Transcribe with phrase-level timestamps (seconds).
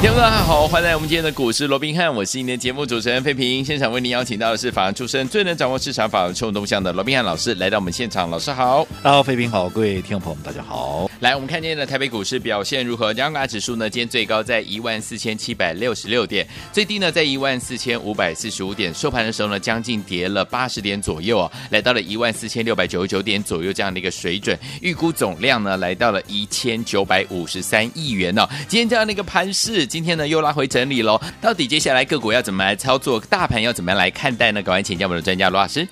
[0.00, 3.64] 听众大家好，欢迎来我们今天的股市罗宾汉，我是今天节目主持人费平。
[3.64, 8.30] 现场为您邀请到的是法案出身、最能掌握市场法案冲动向的罗宾汉老师，来到我们现场。
[8.30, 11.10] 老师好，大家，费平好，各位听众朋友们大家好。
[11.18, 13.12] 来，我们看今天的台北股市表现如何？
[13.12, 28.48] 加权指数呢，今天最高在一万四千七百六十六点，最低呢在一万四千五百四十五点，收盘的时候呢，将近跌了八十点左右哦，来到了一万四千六百九十九点左右这样的一个水准，预估总量呢来到了一千九百五十三亿元哦。
[28.68, 30.68] 今天这样的一个盘势，今天呢又拉回。
[30.68, 33.18] 整理喽，到底接下来个股要怎么来操作？
[33.30, 34.62] 大盘要怎么样来看待呢？
[34.62, 35.88] 赶快请教我们的专家罗老师。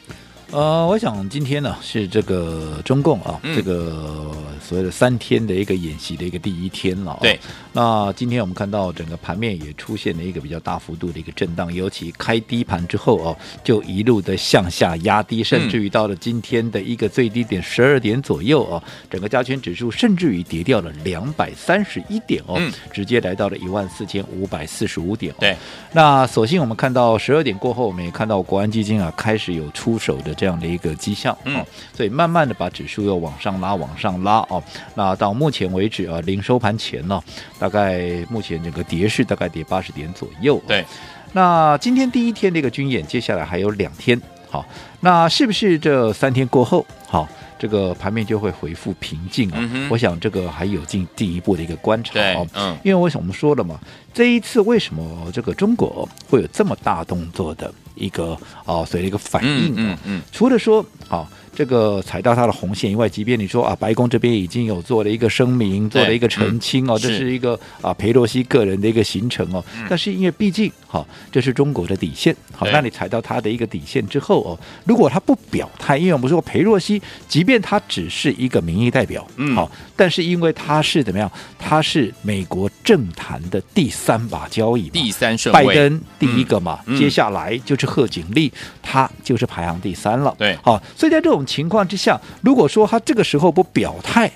[0.53, 4.31] 呃，我想今天呢是这个中共啊，嗯、这个
[4.63, 7.19] 所谓的三天的一个演习的一个第一天了。
[7.21, 7.39] 对，
[7.73, 25.35] 那今天我们看到整个盘面也出现了一个比较大幅度的一个震荡，尤其开低盘之后哦，就一路的向下压低，甚至于到了今天的一个最低点十二点左右哦，整个加权指数甚至于跌掉了两百三十一点哦，嗯、直接来到了一万四千五百四十五点。
[25.41, 25.57] 对，
[25.93, 30.36] 那所幸我们看到十二点过后，我们也看到国安基金啊开始有出手的。
[30.37, 34.63] 这样的一个迹象，嗯，所以慢慢的把指数又往上拉，往上拉哦。
[34.95, 37.23] 那到目前为止啊，零收盘前呢，
[37.59, 40.63] 大概目前整个跌势大概跌八十点左右。
[40.69, 40.85] 对，
[41.33, 44.21] 那今天第一天的一个军演，接下来还有两天，
[44.51, 44.65] 好，
[45.01, 47.27] 那是不是这三天过后，好，
[47.59, 49.57] 这个盘面就会回复平静啊？
[49.59, 52.47] 嗯、我想这个还有进进一步的一个观察哦。
[52.55, 53.81] 嗯，因为为什么我们说了嘛，
[54.13, 57.73] 这一次为什么这个中国会有这么大动作的？
[57.97, 61.29] 一个啊，所谓的一个反应嗯，嗯，嗯除了说啊。
[61.57, 69.65] 这个踩到他的红线以外，即便你说啊，白宫这边已经有做了一个声明，做了一个澄清哦，嗯、这是一个啊，裴洛西个人的一个行程哦。
[69.75, 88.53] 嗯、但是因为毕竟哈、啊，这是中国的底线，好，那你踩到他的一个底线之后哦，如果他不表态，因为我们说裴洛西，即便他只是一个民意代表，嗯，好，但是因为他是怎么样，他是美国政坛的第三把交椅，第三顺位，拜登第一个嘛，嗯、接下来就是贺锦丽，
[88.83, 91.46] 他就是排行第三了，对，好，所以在这种。
[91.47, 94.31] 情况之下，如果说他这个时候不表态，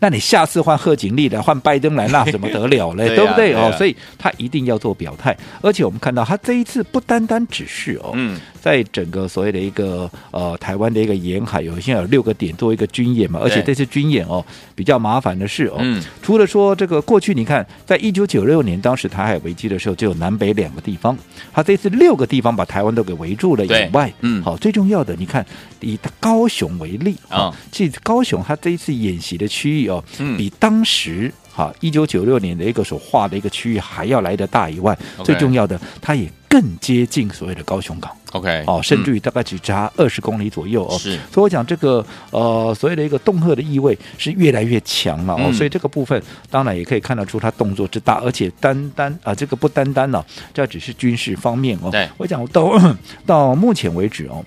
[0.00, 3.08] 那你下次换贺锦丽来，换拜登来，那怎么得了嘞？
[3.14, 3.72] 对，啊、对不对哦？
[3.78, 5.36] 所以他一定要做表态。
[5.62, 8.38] 而且我们看到他这一次不单单只是哦，嗯。
[8.66, 14.44] 在整个所谓的一个呃台湾的一个沿海，有现在有六个点做一个军演嘛，而且这次军演哦
[14.74, 21.16] 比较麻烦的是哦，嗯、除了说这个过去你看，在一九九六年当时台海危机的时候，就有南北两个地方，
[21.52, 25.46] 他这次六个地方把台湾都给围住了以外，嗯，好，最重要的你看
[25.80, 31.32] 以高雄为例啊，其实高雄它这一次演习的区域哦，嗯、比当时。
[31.52, 34.94] 好，一九九六年的一个所划的一个区域还要来得大以外.
[35.24, 38.14] 最重要的，它也更接近所谓的高雄港。
[38.36, 40.98] OK，哦，甚至于大概只差二十公里左右哦。
[40.98, 45.42] 是，所以我讲这个呃，所谓的一个恫吓的意味是越来越强了哦。
[45.44, 51.90] 嗯、所以这个部分当然也可以看得出它动作之大，而且单单啊、呃，这个不单单呢、啊，这只是军事方面哦。
[51.90, 52.70] 对，我讲到
[53.24, 54.44] 到目前为止哦。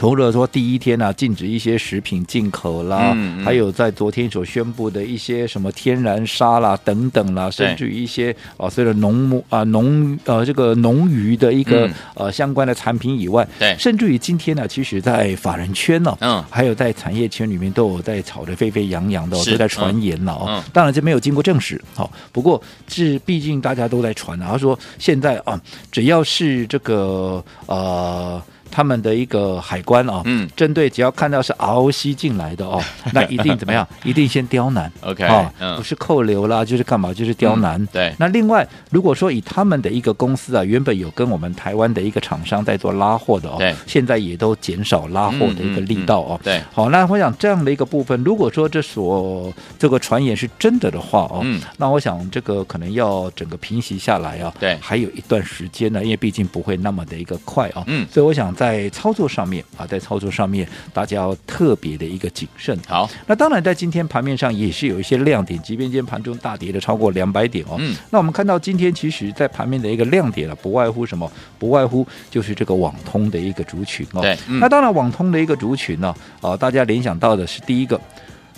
[0.00, 20.46] 除了说第一天呢、啊，禁止一些食品进口啦，嗯嗯、还有在昨天所宣布的一些什么天然沙啦等等啦，甚至于一些啊，所谓的农牧啊农呃这个农渔的一个、嗯、呃相关的产品以外，对，甚至于今天呢，其实在法人圈呢、哦，嗯，还有在产业圈里面都有在炒得沸沸扬扬的、哦，都在传言了哦。
[20.48, 22.58] 嗯嗯、当然这没有经过证实，好、哦，不过
[22.88, 25.60] 是毕竟大家都在传啊，他说现在啊，
[25.92, 28.42] 只要是这个呃。
[28.70, 32.80] 他们的一个海关啊，嗯，针对只要看到是 ROC 进来的哦，
[33.12, 33.86] 那一定怎么样？
[34.04, 37.12] 一定先刁难， OK，啊，不是扣留啦，就是干嘛？
[37.12, 37.84] 就是刁难。
[37.86, 38.14] 对。
[38.18, 46.40] 那另外，如果说以他们的一个公司啊，原本有跟我们台湾的一个厂商在做拉货的哦，对，现在也都减少拉货的一个力道哦。
[46.42, 46.62] 对。
[46.72, 58.54] 好，那我想这样的一个部分，如果说这所这个传言是真的的话哦，嗯，那我想这个可能要整个平息下来啊，对，还有一段时间呢，因为毕竟不会那么的一个快啊，嗯，所以我想。
[58.60, 62.78] 在操作上面啊，在操作上面，大家要特别的一个谨慎。
[62.86, 67.76] 好，那当然在今天盘面上也是有一些亮点，即便今天盘中大跌了超过两百点哦。
[67.78, 67.96] 嗯。
[68.10, 71.32] 那我们看到今天其实，在盘面的一个亮点了，不外乎什么？
[71.58, 74.20] 不外乎就是这个网通的一个族群哦。
[74.20, 74.36] 对。
[74.46, 77.98] 嗯、那当然，网通的一个族群呢，啊，大家联想到的是第一个，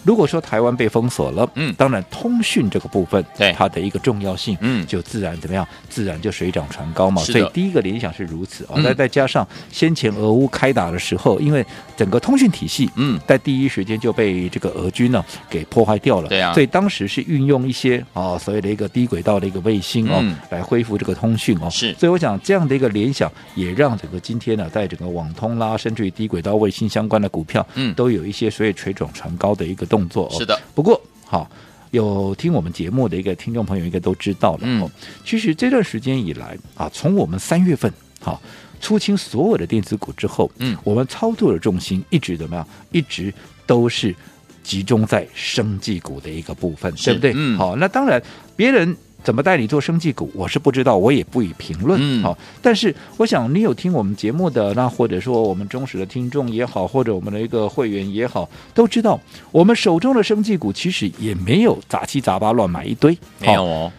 [0.05, 1.75] 如果说台湾被封锁了，嗯。
[1.77, 3.53] 当然通讯这个部分，对。
[3.53, 4.87] 它的一个重要性，嗯。
[4.87, 7.23] 就自然怎么样，自然就水涨船高嘛。
[7.23, 8.83] 所以第一个联想是如此啊，嗯。
[8.83, 11.65] 再再加上先前俄乌开打的时候，因为
[11.97, 13.19] 整个通讯体系，嗯。
[13.27, 16.53] 在第一时间就被这个俄军呢给破坏掉了，对啊。
[16.53, 20.37] 所以当时是运用一些啊所谓的一个低轨道的一个卫星哦，嗯。
[20.51, 21.71] 来恢复这个通讯哦。
[21.71, 21.95] 是。
[21.95, 27.95] 所以我想这样的一个联想，也让整个今天呢，在整个网通啦，甚至于低轨道卫星相关的股票，嗯。
[27.95, 30.33] 都有一些所谓水涨船高的一个动作、哦。
[30.39, 31.47] 是的，不过好。
[31.93, 34.89] 有听我们节目的一个听众朋友应该都知道了哦。
[34.89, 34.91] 嗯
[35.27, 38.41] 其实这段时间以来啊，从我们三月份好
[38.81, 42.67] 出清所有的电子股之后，嗯我们操作的重心一直怎么样？
[42.93, 43.31] 一直
[43.67, 44.17] 都是
[44.63, 47.35] 集中在生技股的一个部分，对不对？
[47.37, 48.23] 嗯好，那当然
[48.57, 48.97] 别人。
[49.23, 50.31] 怎么带你做生技股？
[50.35, 51.99] 我是不知道，我也不予评论。
[52.03, 59.19] 嗯好，但是我想你有听我们节目的，那或者说我们忠实的听众也好，或者我们的一个会员也好，都知道
[59.51, 63.13] 我们手中的生技股其实也没有杂七杂八乱买一堆。
[63.15, 63.93] 好没有哦，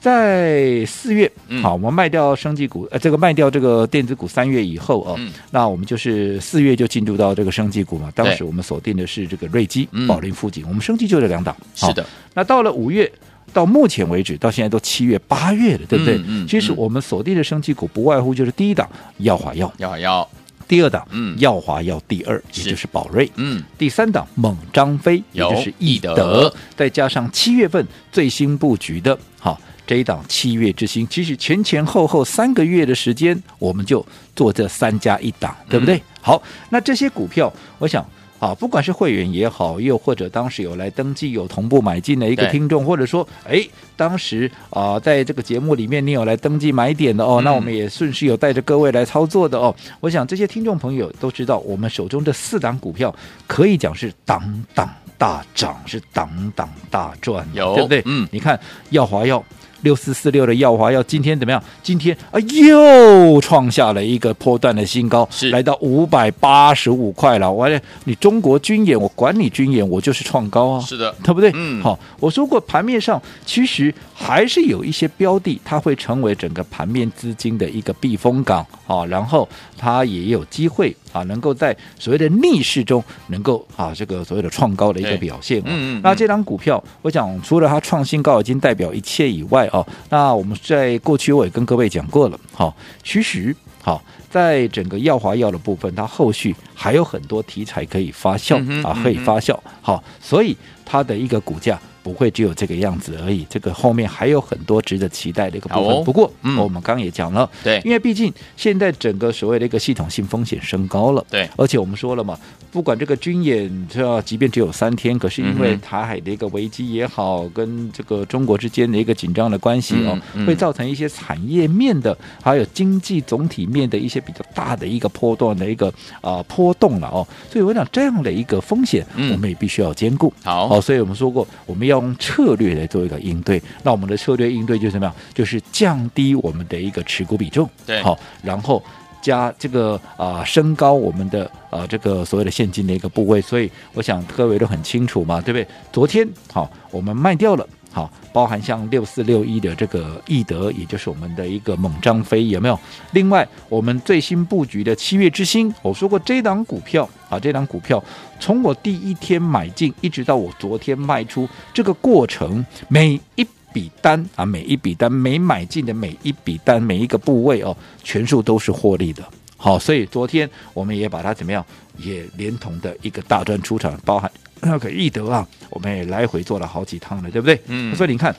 [0.00, 8.12] 在四月，嗯好，我们卖掉生技股，呃，这个卖掉这个电子股，三月以后哦，嗯那我们就是四月就进入到这个生技股嘛。
[8.14, 11.56] 当时我们锁定的是这个瑞基嗯、宝林、富锦，我们生技就这两档。
[11.74, 12.04] 是的，
[12.34, 13.10] 那到了五月，
[13.54, 16.16] 到目前为止，到现在都七月、八月了，对不对？
[16.18, 18.86] 嗯嗯其实我们锁定的升级股不外乎就是第一档
[19.18, 20.28] 耀华药，耀华药，
[20.66, 21.38] 第二档嗯。
[21.38, 34.04] 耀华药，第二也就是宝瑞，嗯，第三档猛张飞，也就是易易德德，再加上七月份最新布局的，好这一档七月之星，其实前前后后三个月的时间，我们就
[34.34, 35.96] 做这三加一档，对不对？
[35.96, 36.02] 嗯。
[36.20, 38.04] 好，那这些股票，我想。
[38.44, 49.74] 啊，不管是会员也好，又或者当时有来登记、有同步买进的一个听众，或者说，哎，当时啊，在这个节目里面你有来登记买点的哦，嗯那我们也顺势有带着各位来操作的哦。
[50.00, 53.14] 我想这些听众朋友都知道，我们手中这四档股票
[53.46, 58.02] 可以讲是档档大涨，是档档大赚，有对不对？
[58.04, 58.60] 嗯你看
[58.90, 59.42] 耀华药。
[59.84, 61.62] 六四四六的耀华药今天怎么样？
[61.82, 67.52] 今天啊又创下了一个波段的新高，是来到五百八十五块了。
[67.52, 70.80] 完了，你中国军演，我管你军演，我就是创高啊。
[70.80, 71.52] 是的，对不对？
[71.54, 85.66] 嗯好，我说过盘面上其实还是有一些标的，它会成为整个盘面资金的一个避风港啊，然后它也有机会啊，能够在所谓的逆势中能够啊这个所谓的创高的一个表现啊。
[85.66, 94.02] 嗯嗯嗯那这张股票，我想除了它创新高已经代表一切以外哦，那我们在过去我也跟各位讲过了，好，其实好。
[94.34, 99.56] 在整个耀华药的部分，它后续还有很多题材可以发酵、啊，可以发酵。
[99.80, 105.96] 好，所以它的一个股价不会只有这个样子而已，这个后面还有很多值得期待的一个部分。
[105.96, 106.02] 哦。
[106.04, 106.56] 不过、嗯。
[106.58, 107.80] 我们刚刚也讲了，对。
[107.82, 111.48] 因为毕竟现在整个所谓的一个系统性风险升高了，对。
[111.56, 112.38] 而且我们说了嘛，
[112.70, 120.46] 不管这个军演，这要即便只有三天，可是因为台海的一个危机也好，跟这个中国之间的一个紧张的关系哦，嗯嗯。
[120.46, 127.26] 会造成一些产业面的，还有经济总体面的一些比较大的一个波段的一个啊、波动了哦。
[127.50, 129.32] 所以我想这样的一个风险，嗯。
[129.32, 130.30] 我们也必须要兼顾。
[130.42, 130.68] 好。
[130.68, 133.60] 哦，所以我们说过，我们要用策略来做一个应对。
[133.82, 135.14] 那我们的策略应对就是什么样？
[135.32, 138.82] 就是降低我们的一个持股比重，对好，然后
[139.22, 143.40] 加这个啊、升高我们的啊这个所谓的现金的一个部位。
[143.40, 145.66] 所以我想各位都很清楚嘛，对不对？
[145.92, 147.66] 昨天好，我们卖掉了。
[147.94, 152.76] 好，包含像六四六一的这个易德，也就是我们的一个猛张飞，有没有？
[153.12, 158.02] 另外，我们最新布局的七月之星，我说过这档股票啊，这档股票
[158.40, 169.22] 从我第一天买进，一直到我昨天卖出，这个过程每一笔单啊，每一笔单，每买进的每一笔单，每一个部位哦，全数都是获利的。
[169.56, 171.64] 好，所以昨天我们也把它怎么样，
[171.96, 174.28] 也连同的一个大专出场，包含
[174.60, 177.60] 那个易德啊，我们也来回做了好几趟了，对不对？
[177.66, 178.34] 嗯所以你看，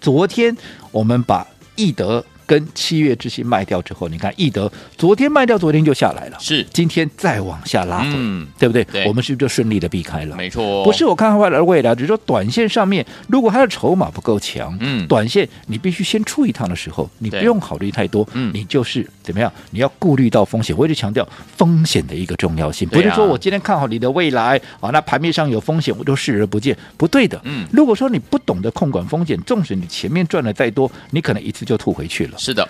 [0.00, 0.56] 昨天
[0.90, 1.46] 我们把
[1.76, 6.62] 易德跟七月之星卖掉之后，你看易德昨天卖掉，昨天就下来了，是。
[6.70, 8.46] 今天再往下拉回，嗯。
[8.58, 8.84] 对不对？
[8.84, 9.06] 对。
[9.06, 10.36] 我们是不是就顺利的避开了？
[10.36, 10.62] 没错。
[10.62, 15.08] 哦，不是我看坏了未来，只是说短线上面，如果它的筹码不够强，嗯。
[15.08, 18.50] 短线你必须先出一趟的时候，你不用考虑太多，嗯。
[18.52, 20.76] 你就是怎么样，你要顾虑到风险。
[20.76, 27.40] 我一直强调风险的一个重要性，不是说我今天看好你的未来啊，那盘面上有风险我就视而不见，不对的。
[27.44, 27.66] 嗯。
[27.72, 32.38] 如果说你不懂得控管风险，纵使你前面赚的再多，你可能一次就吐回去了。
[32.44, 32.68] 是的，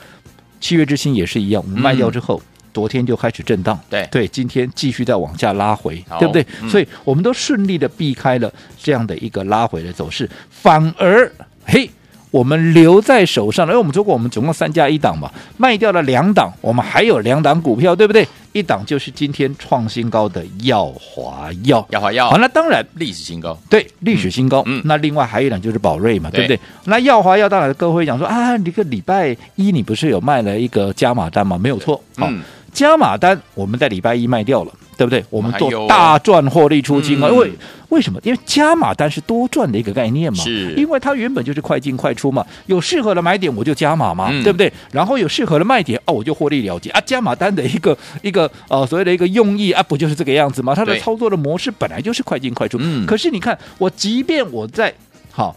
[0.61, 2.43] 七月之星也是一样，我们卖掉之后。
[2.75, 4.07] 昨天就开始震荡，对。
[4.11, 6.47] 对，今天继续再往下拉回，对不对？
[6.61, 6.69] 嗯。
[6.69, 11.31] 所以我们都顺利的避开了这样的一个拉回的走势，反而
[11.65, 11.91] 嘿，
[12.33, 18.27] 我们留在手上的，因为我们说过，我们总共三加一档嘛，卖掉了两档，我们还有两档股票，对不对？
[18.53, 24.63] 一档就是今天创新高的耀华药，耀华药，好，那当然历史新高，对，历史新高。
[24.67, 26.67] 嗯，那另外还有一档就是宝瑞嘛，对，对不对？
[26.87, 31.57] 那耀华药当然各位讲说啊，你个礼拜一你不是有卖了一个加码单吗？
[31.57, 32.27] 没有错，好。
[32.29, 32.41] 嗯
[32.73, 35.25] 加码单我们在礼拜一卖掉了，对不对？
[35.31, 37.29] 我们做大赚获利出金啊！
[37.29, 37.57] 因为、嗯、
[37.89, 38.21] 为什么？
[38.23, 40.43] 因为加码单是多赚的一个概念嘛。
[40.43, 44.73] 是，因为它原本就是快进快出嘛，有适合的买点我就加码嘛，嗯、对不对？
[44.93, 47.01] 然后有适合的卖点哦，我就获利了结啊！
[47.05, 50.75] 加码单的一个一个呃所谓的一个用意啊，不就是这个样子吗？
[50.75, 52.79] 它的操作的模式本来就是快进快出。
[52.81, 53.07] 嗯。
[53.07, 54.93] 可是你看，我即便我在
[55.31, 55.57] 好。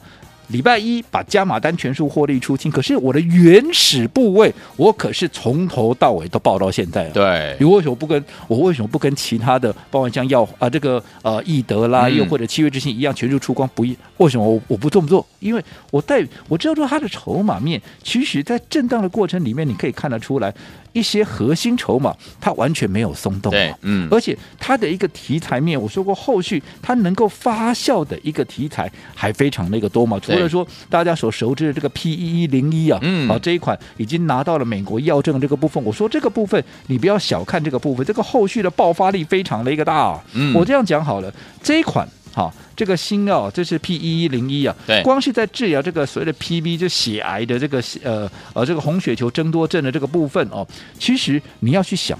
[0.50, 7.10] 礼拜一把加码单全数获利出清，可是我的原始部位，我可是从头到尾都报到现在了。
[7.12, 13.70] 对，你为什么不跟我为什么不跟其他的，包括像药啊这个呃易德啦，又或者七月之星一样全数出光？
[13.74, 15.26] 不一，为什么我我不这么做？
[15.40, 20.54] 因为我带我知道说它的筹码面，其实在震荡的过程里面，你可以看得出来。
[20.96, 30.18] 一些核心筹码，它完全没有松动，对，嗯，而且它的一个题材面，我说过，后续它能够发酵的一个题材还非常那个多嘛。
[30.22, 41.30] 除了说大家所熟知的这个 P 一一零一啊，嗯，啊这一款已经拿到了美国药证这个部分，我说这个部分你不要小看这个部分，这个后续的爆发力非常的一个大，嗯，我这样讲好了，
[41.62, 42.08] 这一款。
[42.36, 50.68] 好，这个新药这是 P 一一零一啊，对，光是在治疗这个所谓的 PV 就血癌的这个呃呃这个红血球增多症的这个部分哦，
[51.00, 52.20] 其实你要去想，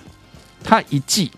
[0.64, 1.30] 它一剂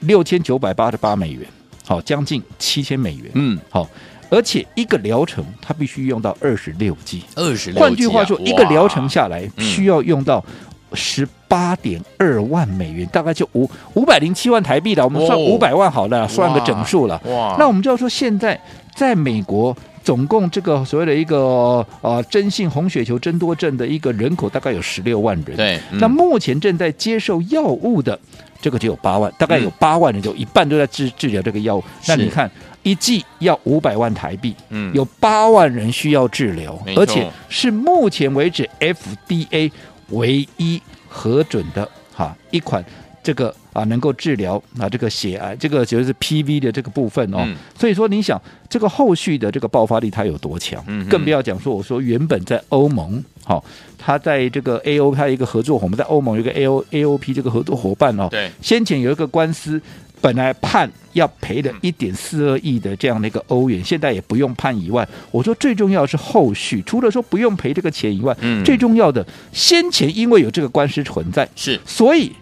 [0.00, 1.46] 六千九百八十八美元，
[1.84, 3.86] 好，将近七千美元，嗯，好，
[4.30, 10.42] 而且一个疗程它必须用到二十六剂，二十六，换句话说，一个疗程下来需要用到。
[10.92, 15.04] 十八点二万美元，大概就五五百零七万台币了。
[15.04, 17.20] 我们算五百万好了，哦、算个整数了。
[17.26, 17.56] 哇！
[17.58, 18.58] 那我们就要说，现在
[18.94, 25.56] 在美国，总共这个所谓的一个呃真性红血球增多症的一个人口，大概有十六万人。
[25.56, 25.80] 对。
[25.90, 28.18] 嗯、那目前正在接受药物的
[28.60, 31.84] 这个就有八万，大概有八万人，就一半都在治治疗这个药物。
[32.06, 32.50] 那你看，
[32.82, 39.70] 一剂要五百万台币，嗯，有八万人需要治疗，而且是目前为止 FDA。
[40.10, 42.84] 唯一核准的哈一款
[43.22, 53.62] 这个啊能够治疗啊这个血癌这个就是 PV 的这个部分哦，嗯、所以说你想这个后续的这个爆发力它有多强，嗯、更不要讲说我说原本在欧盟好，
[53.98, 59.80] 它在这个 AO 它一个合作，伙伴在欧盟有一个 AO AOP 这个合作伙伴哦，对，先前有一个官司。
[60.20, 72.32] 本来判要赔的一点四二亿的这样的一个欧元，现在也不用判以外，我说最重要是后续，除了说不用赔这个钱以外，嗯，最重要的先前因为有这个官司存在，是，所以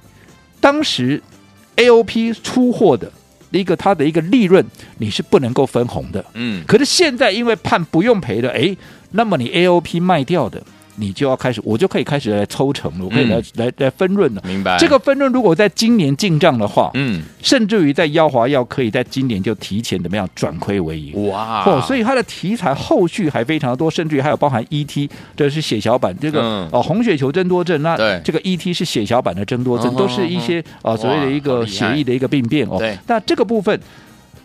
[0.60, 1.22] 当时
[1.76, 3.10] AOP 出货的
[3.50, 4.64] 一个它的一个利润
[4.98, 8.76] 你是不能够分红的，嗯，可是现在因为判不用赔的，哎，
[9.12, 10.62] 那么你 AOP 卖掉的。
[10.96, 14.42] 你就要开始，我就可以开始来抽成了，我可以来、嗯、来来分润了。
[14.46, 14.76] 明白。
[14.78, 21.28] 这个分润如果在今年进账的话，嗯，甚至于在耀华药可以在今年就提前怎么样转亏为盈。
[21.28, 21.62] 哇！
[21.66, 32.76] 哦，所以它的题材后续还非常的多，甚至于还有包含 ET，这是血小板这个、嗯、哦红血球增多症，那这个 ET 是血小板的增多症，对都是一些啊、哦、所谓的一个血液的一个病变哦。
[32.78, 32.96] 对。
[33.06, 33.78] 那这个部分。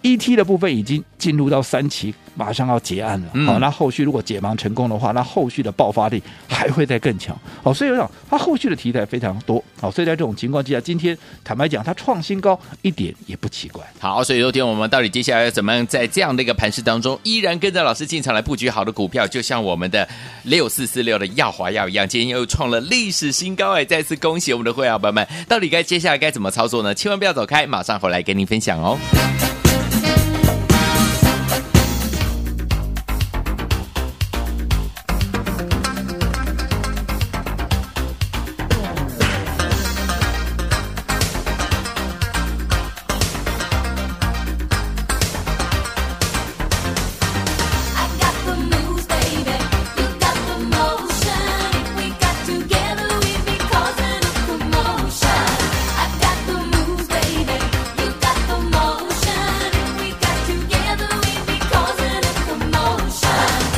[0.04, 3.28] ET 的部分已经进入到三期，马上要结案了。
[3.28, 7.36] 好、嗯哦，那后续如果解盲成功的话，那后续的爆发力还会再更强。
[7.62, 9.64] 好、哦，所以我想它后续的题材非常多。
[9.80, 13.84] 好、哦，所以在这种情况之下，今天坦白讲，它创新高一点也不奇怪。
[14.00, 20.08] 好，所以昨天我们到底接下来要怎么样在这样的一个盘势当中，依然跟着老师进场来布局好的股票，就像我们的
[20.44, 23.86] 六四四六的耀华耀一样，今天又创了历史新高哎！
[23.86, 26.96] 再次恭喜我们的会员朋友们，到底该接下来该怎么操作呢？
[26.96, 28.98] 千万不要走开，马上回来跟您分享哦。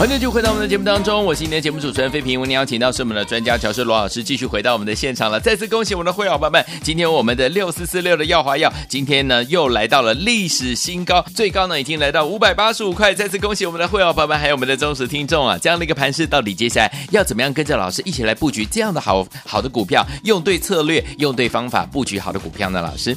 [0.04, 2.38] 欢迎就回到我们的节目当中，我是今天的节目主持人费平。
[2.38, 5.40] 我们邀请到是我们的专家乔师罗老师，继续回到我们的现场了。
[5.40, 13.14] 再次恭喜我们的会员伙伴们，今天我们的六四四六的耀华药，今天呢又来到了历史新高，最高呢已经来到五百八十五块。
[13.14, 15.58] 再次恭喜我们的会员伙伴们，还有我们的忠实听众啊！
[15.58, 22.82] 这样的一个盘势，到底接下来要怎么样跟着老师一起来布局这样的好好的股票，用对策略，用对方法布局好的股票呢？
[22.82, 23.16] 老师？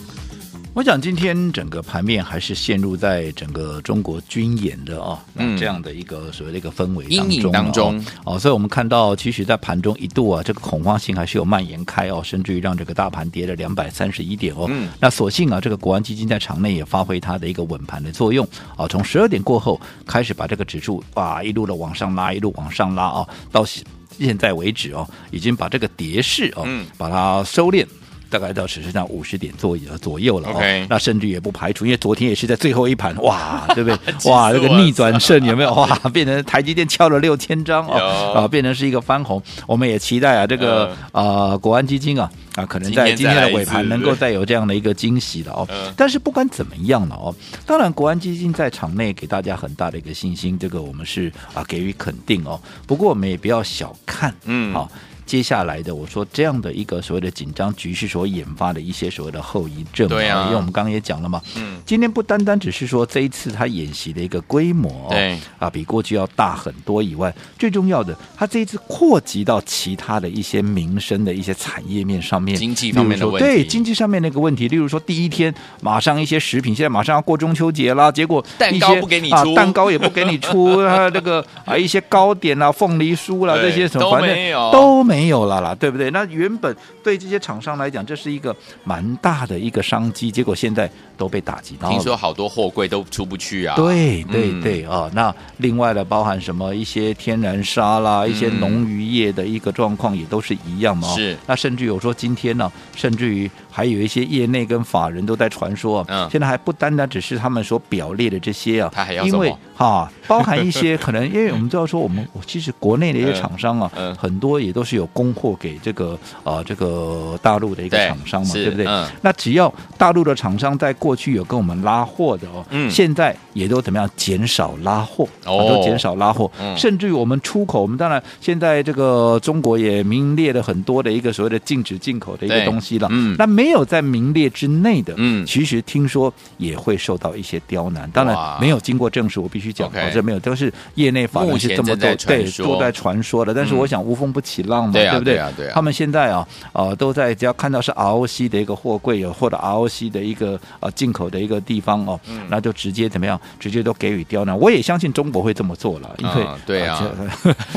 [0.77, 14.67] 我想今天整个盘面还是陷入在整个中国军演的哦，嗯这样的一个所谓的一个氛围阴影当中哦，哦，所以我们看到，其实，在盘中一度啊，这个恐慌性还是有蔓延开哦，甚至于让这个大盘跌了两百三十一点哦。
[14.69, 27.87] 嗯，那所幸啊，这个国安基金在场内也发挥它的一个稳盘的作用啊，从十二点过后开始把这个指数哇一路的往上拉，一路往上拉啊，到现在为止哦，已经把这个跌势哦，嗯，把它收敛。
[28.29, 34.31] 大概到只剩下五十点左右左右了哦.那甚至也不排除，因为昨天也是在最后一盘，哇， 对不对？
[34.31, 35.73] 哇，这个逆转胜有没有？
[35.75, 39.43] 哇， 变成台积电敲了六千张哦，啊，变成是一个翻红。
[39.67, 45.67] 我们也期待啊，这个呃国安基金啊啊，可能在今天的尾盘能够再有这样的一个惊喜的哦。
[45.97, 52.61] 但是不管怎么样了哦，当然国安基金在场内给大家很大的一个信心，这个我们是啊给予肯定哦。
[52.87, 54.91] 不过我们也不要小看，嗯，好。
[55.27, 65.37] 接下来的，我说这样的一个所谓的紧张局势所引发的一些所谓的后遗症，对啊，因为我们刚刚也讲了嘛，嗯，今天不单单只是说这一次他演习的一个规模，对。
[65.59, 86.11] 啊，比过去要大很多以外，最重要的，他这一次扩及到其他的一些民生的一些产业面上面，经济方面的问题，对经济上面那个问题，例如说第一天马上一些食品，现在马上要过中秋节啦，结果蛋糕不给你出，啊、蛋糕也不给你出， 啊，这个啊一些糕点啊，凤梨酥啦这些什么，都没有，都没有了啦，对不对？
[86.11, 88.55] 那原本对这些厂商来讲，这是一个
[88.85, 91.89] 蛮大的一个商机，结果现在都被打击到。
[91.89, 93.75] 听说好多货柜都出不去啊！
[93.77, 95.11] 对对对啊、嗯哦！
[95.15, 101.09] 那另外的包含什么一些天然砂啦，嗯、一些农渔业的一个状况也都是一样嘛。
[101.15, 101.37] 是。
[101.47, 115.77] 那甚至有说今天呢，甚至于还有一些业内跟法人都在传说，嗯，现在还不单单只是他们所表列的这些啊，他还要因为哈、啊，包含一些可能，因为我们知道说，我们其实国内的一些厂商啊，嗯嗯、很多也都是有供货给。
[115.83, 118.87] 这个呃，这个大陆的一个厂商嘛，对，对不对？
[118.87, 119.07] 嗯。
[119.21, 145.35] 那只要大陆的厂商在过去有跟我们拉货的哦，嗯，现在也都怎么样减少拉货，哦，都减少拉货，嗯，甚至于我们出口，我们当然现在这个中国也名列了很多的一个所谓的禁止进口的一个东西了，嗯，那没有在名列之内的，嗯，其实听说也会受到一些刁难，当然没有经过证实，我必须讲，哦，这没有，都是业内法律是这么做，对，都在传说的，但是我想无风不起浪嘛，对不对？
[145.35, 145.73] 对啊，对啊。
[145.75, 153.41] 他们现在啊，呃，都在只要看到是 ROC 的一个货柜有或者 ROC 的一个呃进口的一个地方哦，嗯，那就直接怎么样？
[153.61, 154.59] 直接都给予刁难。
[154.59, 157.03] 我也相信中国会这么做了，因为、嗯、对啊，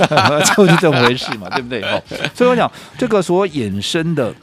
[0.09, 1.81] 呃、 就， 就是这么回事嘛，对不对？
[1.83, 2.01] 哦，
[2.33, 4.33] 所以我想这个所衍生的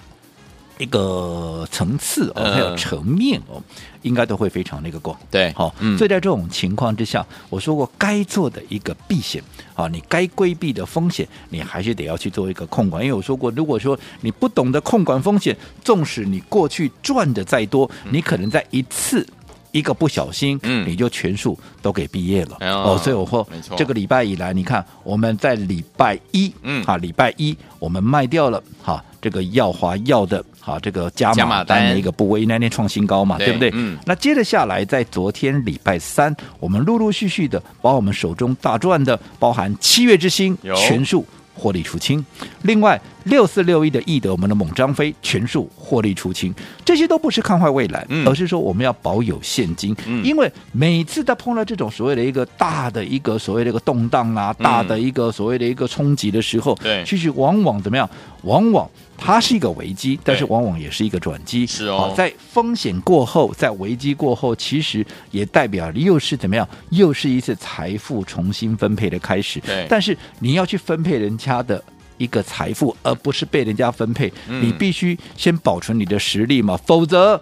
[0.78, 3.62] 一个层次哦，还有层面哦。
[4.02, 9.42] 应该都会非常那个广，对，好、哦嗯，所以在这种情况之下，我说过该做的一个避险
[9.74, 13.02] 啊，你该规避的风险，你还是得要去做一个控管。
[13.02, 19.26] 因为我说过，如果说你不懂得控管风险，纵使你过去赚的再多，嗯、你可能在一次
[19.72, 23.00] 一个不小心，嗯，你就全数都给毕业了、嗯、哦。
[23.02, 23.44] 所以我说，
[23.76, 29.02] 这个礼拜以来，你看我们在礼拜一，嗯，啊，礼拜一我们卖掉了，哈。
[29.18, 33.70] 这个耀华耀的啊，这个加码单的一个部位，那天创新高嘛，对，对不对？
[33.72, 33.96] 嗯。
[34.04, 41.24] 那接着下来，在昨天礼拜三，我们陆陆续续的把我们手中大赚的，包含七月之星全数
[41.54, 42.24] 获利出清。
[42.62, 46.54] 另外六四六一的易德，我们的猛张飞全数获利出清。
[46.84, 58.08] 这些都不是看坏未来，嗯、而是说我们要保有现金，嗯、因为每次他碰到这种所谓的一个大的一个所谓的一个动荡啊，嗯、大的一个所谓的一个冲击的时候，对，其实往往怎么样？
[58.42, 58.88] 往往。
[59.18, 61.66] 它是一个危机，但是往往也是一个转机。
[61.66, 66.68] 是哦，在风险过后，在危机过后，其实也代表又是怎么样？
[66.90, 69.58] 又是一次财富重新分配的开始。
[69.60, 71.82] 对，但是你要去分配人家的
[72.18, 74.32] 一个财富，而不是被人家分配。
[74.48, 77.40] 嗯，你必须先保存你的实力嘛，否则。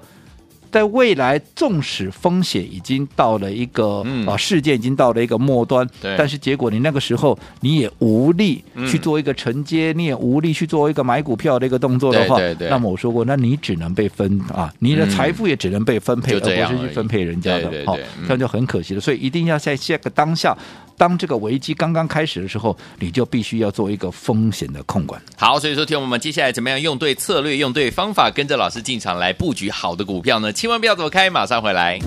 [0.74, 19.00] 在未来，纵使风险已经到了一个、嗯、啊，事件已经到了一个末端，但是结果你那个时候你也无力去做一个承接，嗯、你也无力去做一个买股票的一个动作的话，对对对，那么我说过，那你只能被分啊，你的财富也只能被分配，嗯、而不是去分配人家的，好，嗯、这样就很可惜了。
[19.00, 20.58] 所以一定要在下个当下。
[20.96, 25.20] 当这个危机刚刚开始的时候，你就必须要做一个风险的控管。
[25.36, 30.52] 好，所以说，听我们接下来怎么样用对策略、用对方法，跟着老师进场来布局好的股票呢？
[30.64, 31.98] 千万不要走开，马上回来。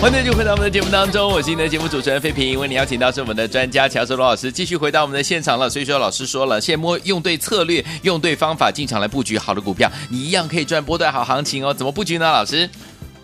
[0.00, 5.68] 欢迎就回到我们的节目当中，我是你的节目主持人费平，为你邀请到是我们的专家乔治罗老师，继续回到我们的现场了。
[5.68, 11.74] 所以说，老师说了，现摸用对策略，用对方法进场来布局好的股票，你一样可以赚波段好行情哦。
[11.74, 12.66] 怎么布局呢，老师？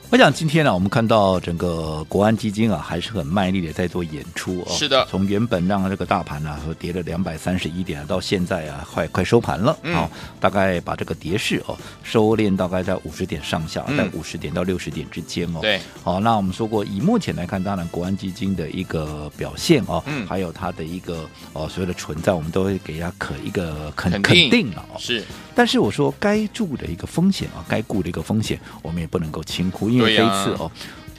[0.08, 4.66] 我想今天呢，我们看到整个国安基金啊，还是很卖力的在做演出哦。
[4.70, 9.76] 是的，从原本让这个大盘呢，跌了两百三十一点，到现在啊，快快收盘了。
[9.82, 15.58] 啊，大概把这个跌势哦，收敛大概在五十点上下，在五十点到六十点之间哦。
[15.60, 15.80] 对。
[16.04, 24.96] 好，那我们说过，以目前来看，当然国安基金的一个表现哦，嗯，还有它的一个哦所谓的存在，我们都会给它可一个肯肯定了哦。
[25.00, 25.24] 是。
[25.52, 30.70] 但是我说，该注的一个风险啊，该顾的一个风险，我们也不能够轻忽，因为这一次哦，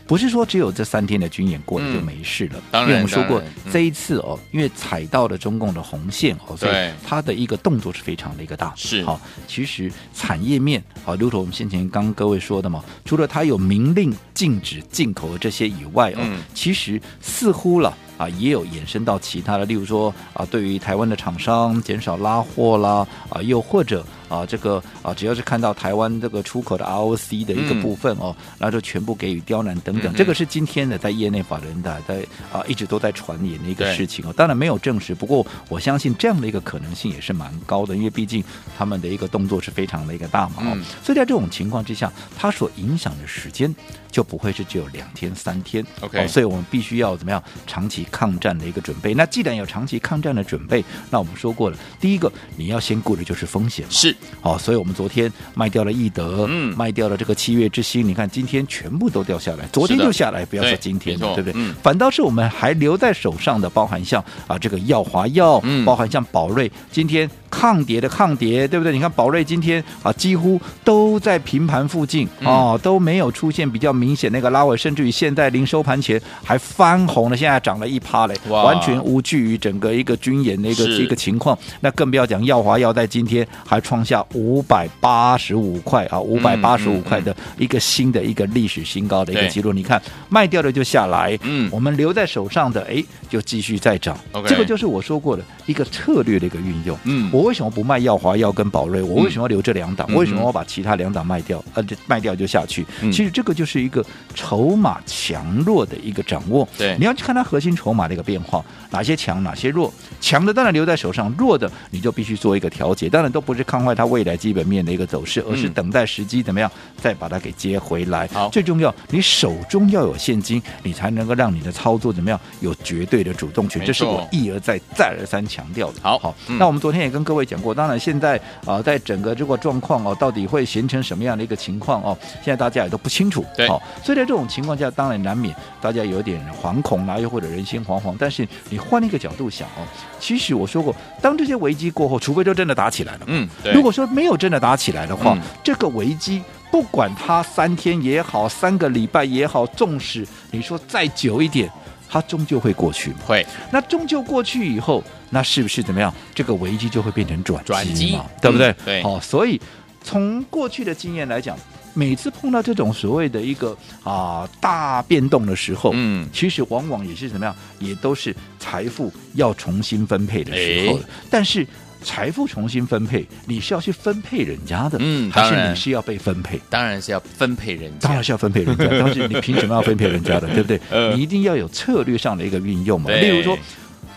[0.06, 2.54] 不是说只有这三天的军演过了就没事了。
[2.58, 8.74] 嗯、当然，因为我们说过这一次哦，因为踩到了中共的红线哦，所以它的一个动作是非常的一个大。
[8.76, 17.96] 是好，其实产业面好，如同我们先前刚各位说的嘛，除了它有明令禁止进口的这些以外哦，嗯、其实似乎了。
[18.18, 30.12] 啊，也有延伸到其他的，例如说啊，对于台湾的厂商减少拉货啦，啊，又或者啊，这个啊，只要是看到台湾这个出口的 ROC 的一个部分哦，那、嗯、就全部给予刁难等等。
[30.12, 38.44] 嗯、这个是今天的在业内法人的在啊一直都在传言的一个事情哦，当然没有证实，不过我相信这样的一个可能性也是蛮高的，因为毕竟
[38.78, 43.74] 他们的一个动作是非常的一个大嘛、哦，嗯、所以在这种情况之下，它所影响的时间
[44.12, 48.06] 就不会是只有两天三天，OK，、哦、所以我们必须要怎么样长期。
[48.10, 61.54] 抗战的一个准备，那既然有长期抗战的准备，那我们说过了，第一个你要先顾的就是风险，是好、哦，所以我们昨天卖掉了易德，嗯，卖掉了这个七月之星，你看今天全部都掉下来，昨天就下来，不要说今天，对，对不对？
[61.56, 67.30] 嗯、反倒是我们还留在手上的，包含像啊这个耀华药，嗯，包含像宝瑞，今天。
[67.50, 68.92] 抗跌的抗跌，对不对？
[68.92, 81.58] 你看宝瑞今天啊，几乎都在平盘附近哦，嗯、都没有出现比较明显那个拉尾，甚至于现在临收盘前还翻红了，现在涨了一趴嘞，完全无惧于整个一个军演的一个是一个情况。
[81.80, 89.72] 那更不要讲耀华药在今天还创下五百八十五块啊，五百八十五块的一个新的一个历史新高的一个记录。
[89.72, 94.18] 你看卖掉的就下来，嗯，我们留在手上的哎，就继续再涨。
[94.34, 97.32] Okay 这个就是我说过的一个策略的一个运用，嗯。
[97.38, 99.00] 我为什么不卖耀华药跟宝瑞？
[99.00, 100.08] 我为什么要留这两档？
[100.10, 101.64] 嗯、为什么要把其他两档卖掉？
[101.76, 102.84] 呃，就卖掉就下去。
[103.04, 106.68] 嗯、其实这个就是一个筹码强弱的一个掌握。
[106.76, 109.94] 对，你要去看它核心筹码的一个变化，哪些强，哪些弱。
[110.20, 113.08] 强的当然留在手上，弱的你就必须做一个调节。
[113.08, 118.28] 当然都不是看坏它未来基本面的一个走势，而是等待时机怎么样再把它给接回来。
[118.34, 123.86] 好，最重要，你手中要有现金，你才能够让你的操作怎么样有绝对的主动权。
[123.86, 126.00] 这是我一而再、再而三强调的。
[126.02, 132.18] 好好，嗯、那我们昨天也跟各位讲过，当然现在啊、呃，在整个这个状况哦，到底会形成什么样的一个情况哦？
[132.42, 133.44] 现在大家也都不清楚。
[133.54, 138.16] 对，好，所以在这种情况下，当然难免大家有点惶恐啦，又或者人心惶惶。
[138.18, 139.84] 但是你换一个角度想哦。
[140.22, 143.20] 其实我说过，当这些危机过后，除非就真的打起来了。
[143.26, 143.74] 嗯，对。
[143.74, 151.70] 如果说没有真的打起来的话，嗯、这个危机不管它三天也好，三个礼拜也好，纵使你说再久一点，
[152.10, 153.18] 它终究会过去嘛。
[153.26, 153.46] 会。
[153.72, 156.14] 那终究过去以后，那是不是怎么样？
[156.34, 158.26] 这个危机就会变成转机嘛？
[158.26, 158.70] 机，对不对？
[158.70, 159.04] 嗯、对。
[159.04, 159.60] 好、哦，所以
[160.04, 161.58] 从过去的经验来讲。
[161.94, 171.00] 每次碰到这种所谓的一个啊大变动的时候，嗯，其实往往也是怎么样，也都是财富要重新分配的时候。
[171.28, 171.66] 但是
[172.04, 176.60] 财富重新分配，你是要去分配人家的，嗯，还是你是要被分配？
[176.70, 178.86] 当然是要分配人家，当然是要分配人家。
[178.90, 180.48] 但是你凭什么要分配人家的？
[180.54, 180.80] 对不对？
[181.16, 183.10] 你一定要有策略上的一个运用嘛。
[183.12, 183.58] 例如说，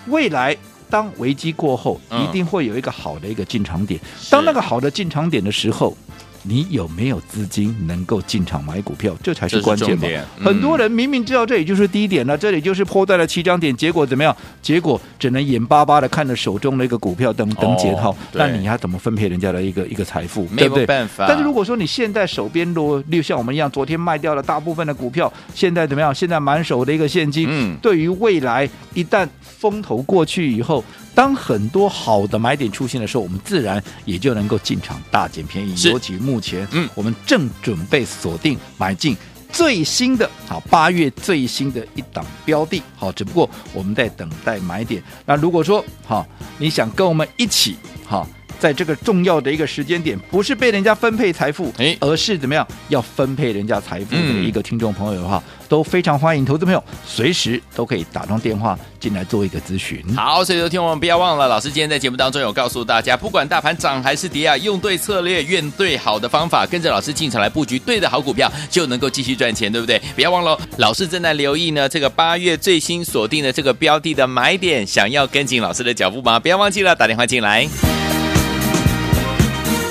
[0.06, 0.56] 未来
[0.88, 4.00] 当危机过后，一定会有一个好的一个进场点。
[4.30, 5.96] 当那个好的进场点的时候。
[6.42, 9.14] 你有没有资金能够进场买股票？
[9.22, 10.07] 这才是关键嘛。
[10.38, 14.35] 嗯、很多人明明知道这里就是低点了，这里就是破在了起涨点，结果怎么样？
[14.62, 18.16] 结果只能眼巴巴的看着手中的一个股票等等解套。
[18.33, 20.46] 那、哦、你还怎么分配人家的一个一个财富？
[20.57, 20.76] 对不对？
[20.76, 21.26] 没有办法。
[21.29, 26.14] 但是如果说你现在手边如果像我们一样，昨天卖掉了大部分的股票，现在怎么样？
[26.14, 30.83] 现在满手的一个现金，嗯，对于未来一旦风头过去以后。
[31.12, 35.76] 当很多好的买点出现的时候，我们自然也就能够进场大捡便宜。
[35.76, 39.16] 是尤其目前，嗯，我们正准备锁定买进
[39.50, 45.02] 最新的，好八月最新的一档标的，好，只不过我们在等待买点。
[45.24, 46.26] 那如果说，好，
[46.58, 48.28] 你想跟我们一起，好。
[48.60, 60.04] 在这个重要的一个时间点，不是被人家分配财富，哎而是怎么样要分配人家财富的一个听众朋友的话，都非常欢迎投资朋友随时都可以打通电话进来做一个咨询。
[60.14, 69.98] 好，所以有听我们不要忘了，老师今天在节目当中有告诉大家，不管大盘涨还是跌啊，用对策略，用对好的方法，跟着老师进场来布局对的好股票，就能够继续赚钱，对不对？
[70.14, 76.38] 不要忘了，老师正在留意呢，这个八月最新锁定的这个标的的买点，想要跟紧老师的脚步吗？
[76.38, 77.66] 不要忘记了打电话进来。